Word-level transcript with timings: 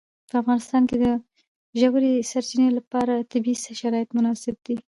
په 0.29 0.35
افغانستان 0.41 0.83
کې 0.89 0.97
د 1.03 1.07
ژورې 1.79 2.11
سرچینې 2.31 2.69
لپاره 2.77 3.25
طبیعي 3.31 3.73
شرایط 3.81 4.09
مناسب 4.17 4.55
دي. 4.65 4.75